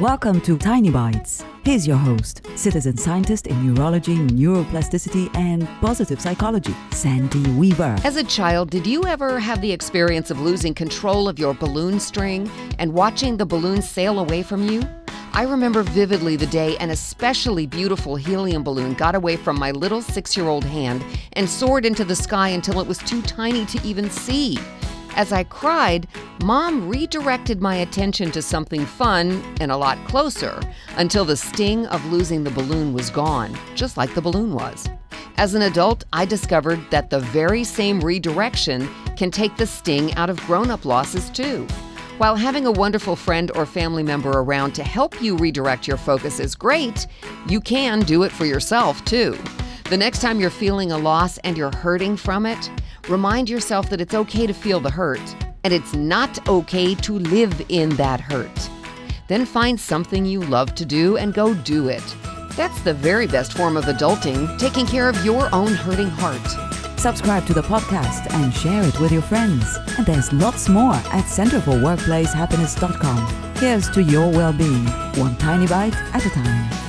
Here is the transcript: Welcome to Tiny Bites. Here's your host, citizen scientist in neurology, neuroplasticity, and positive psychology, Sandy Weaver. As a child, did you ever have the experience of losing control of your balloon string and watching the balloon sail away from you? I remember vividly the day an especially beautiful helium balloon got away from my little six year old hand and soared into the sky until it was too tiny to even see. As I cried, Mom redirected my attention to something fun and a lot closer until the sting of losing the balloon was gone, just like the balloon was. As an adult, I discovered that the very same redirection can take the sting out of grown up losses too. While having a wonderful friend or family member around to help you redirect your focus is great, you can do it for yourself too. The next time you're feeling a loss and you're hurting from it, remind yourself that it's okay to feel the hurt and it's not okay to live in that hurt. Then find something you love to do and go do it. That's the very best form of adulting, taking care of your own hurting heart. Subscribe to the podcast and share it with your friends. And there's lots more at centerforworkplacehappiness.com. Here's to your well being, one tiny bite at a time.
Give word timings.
Welcome 0.00 0.40
to 0.42 0.56
Tiny 0.56 0.90
Bites. 0.90 1.44
Here's 1.64 1.84
your 1.84 1.96
host, 1.96 2.46
citizen 2.54 2.96
scientist 2.96 3.48
in 3.48 3.74
neurology, 3.74 4.14
neuroplasticity, 4.14 5.34
and 5.36 5.66
positive 5.80 6.20
psychology, 6.20 6.72
Sandy 6.92 7.42
Weaver. 7.50 7.96
As 8.04 8.14
a 8.14 8.22
child, 8.22 8.70
did 8.70 8.86
you 8.86 9.06
ever 9.06 9.40
have 9.40 9.60
the 9.60 9.72
experience 9.72 10.30
of 10.30 10.40
losing 10.40 10.72
control 10.72 11.28
of 11.28 11.40
your 11.40 11.52
balloon 11.52 11.98
string 11.98 12.48
and 12.78 12.92
watching 12.92 13.38
the 13.38 13.44
balloon 13.44 13.82
sail 13.82 14.20
away 14.20 14.44
from 14.44 14.68
you? 14.68 14.84
I 15.32 15.42
remember 15.42 15.82
vividly 15.82 16.36
the 16.36 16.46
day 16.46 16.76
an 16.76 16.90
especially 16.90 17.66
beautiful 17.66 18.14
helium 18.14 18.62
balloon 18.62 18.94
got 18.94 19.16
away 19.16 19.34
from 19.34 19.58
my 19.58 19.72
little 19.72 20.00
six 20.00 20.36
year 20.36 20.46
old 20.46 20.62
hand 20.62 21.04
and 21.32 21.50
soared 21.50 21.84
into 21.84 22.04
the 22.04 22.14
sky 22.14 22.50
until 22.50 22.80
it 22.80 22.86
was 22.86 22.98
too 22.98 23.20
tiny 23.22 23.66
to 23.66 23.84
even 23.84 24.08
see. 24.10 24.60
As 25.16 25.32
I 25.32 25.42
cried, 25.42 26.06
Mom 26.44 26.88
redirected 26.88 27.60
my 27.60 27.74
attention 27.76 28.30
to 28.30 28.40
something 28.40 28.86
fun 28.86 29.42
and 29.60 29.72
a 29.72 29.76
lot 29.76 29.98
closer 30.06 30.60
until 30.96 31.24
the 31.24 31.36
sting 31.36 31.84
of 31.86 32.04
losing 32.12 32.44
the 32.44 32.50
balloon 32.50 32.92
was 32.92 33.10
gone, 33.10 33.52
just 33.74 33.96
like 33.96 34.14
the 34.14 34.20
balloon 34.20 34.54
was. 34.54 34.88
As 35.36 35.54
an 35.54 35.62
adult, 35.62 36.04
I 36.12 36.24
discovered 36.24 36.80
that 36.90 37.10
the 37.10 37.18
very 37.18 37.64
same 37.64 38.00
redirection 38.00 38.88
can 39.16 39.32
take 39.32 39.56
the 39.56 39.66
sting 39.66 40.14
out 40.14 40.30
of 40.30 40.40
grown 40.46 40.70
up 40.70 40.84
losses 40.84 41.28
too. 41.30 41.66
While 42.18 42.36
having 42.36 42.66
a 42.66 42.72
wonderful 42.72 43.16
friend 43.16 43.50
or 43.56 43.66
family 43.66 44.04
member 44.04 44.30
around 44.30 44.72
to 44.74 44.84
help 44.84 45.20
you 45.20 45.36
redirect 45.36 45.88
your 45.88 45.96
focus 45.96 46.38
is 46.38 46.54
great, 46.54 47.08
you 47.48 47.60
can 47.60 48.00
do 48.00 48.22
it 48.22 48.30
for 48.30 48.46
yourself 48.46 49.04
too. 49.04 49.36
The 49.90 49.96
next 49.96 50.20
time 50.20 50.38
you're 50.38 50.50
feeling 50.50 50.92
a 50.92 50.98
loss 50.98 51.38
and 51.38 51.58
you're 51.58 51.74
hurting 51.74 52.16
from 52.16 52.46
it, 52.46 52.70
remind 53.08 53.50
yourself 53.50 53.90
that 53.90 54.00
it's 54.00 54.14
okay 54.14 54.46
to 54.46 54.54
feel 54.54 54.78
the 54.78 54.90
hurt 54.90 55.47
and 55.64 55.72
it's 55.72 55.94
not 55.94 56.46
okay 56.48 56.94
to 56.94 57.18
live 57.18 57.60
in 57.68 57.90
that 57.96 58.20
hurt. 58.20 58.70
Then 59.28 59.44
find 59.44 59.78
something 59.78 60.24
you 60.24 60.40
love 60.40 60.74
to 60.76 60.84
do 60.84 61.16
and 61.16 61.34
go 61.34 61.54
do 61.54 61.88
it. 61.88 62.16
That's 62.56 62.80
the 62.82 62.94
very 62.94 63.26
best 63.26 63.52
form 63.52 63.76
of 63.76 63.84
adulting, 63.84 64.58
taking 64.58 64.86
care 64.86 65.08
of 65.08 65.24
your 65.24 65.52
own 65.54 65.74
hurting 65.74 66.08
heart. 66.08 66.40
Subscribe 66.98 67.46
to 67.46 67.54
the 67.54 67.62
podcast 67.62 68.32
and 68.32 68.52
share 68.52 68.82
it 68.82 68.98
with 68.98 69.12
your 69.12 69.22
friends. 69.22 69.78
And 69.96 70.04
there's 70.04 70.32
lots 70.32 70.68
more 70.68 70.94
at 70.94 71.26
centerforworkplacehappiness.com. 71.26 73.54
Here's 73.56 73.88
to 73.90 74.02
your 74.02 74.28
well 74.30 74.52
being, 74.52 74.84
one 75.16 75.36
tiny 75.36 75.68
bite 75.68 75.94
at 76.12 76.26
a 76.26 76.30
time. 76.30 76.87